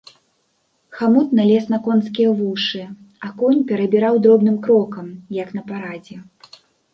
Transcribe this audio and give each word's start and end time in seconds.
Хамут 0.99 1.27
налез 1.39 1.65
на 1.73 1.79
конскія 1.87 2.29
вушы, 2.39 2.81
а 3.27 3.29
конь 3.43 3.61
перабіраў 3.73 4.15
дробным 4.25 4.57
крокам, 4.65 5.07
як 5.43 5.55
на 5.61 5.67
парадзе. 5.69 6.17